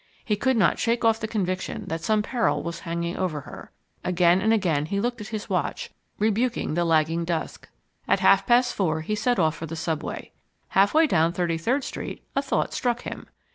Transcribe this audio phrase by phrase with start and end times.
[0.25, 3.69] He could not shake off the conviction that some peril was hanging over her.
[4.03, 7.69] Again and again he looked at his watch, rebuking the lagging dusk.
[8.07, 10.31] At half past four he set off for the subway.
[10.69, 13.27] Half way down Thirty third Street a thought struck him.